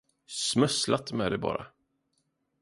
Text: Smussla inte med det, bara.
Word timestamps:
Smussla 0.27 0.97
inte 0.97 1.15
med 1.15 1.31
det, 1.31 1.37
bara. 1.37 1.65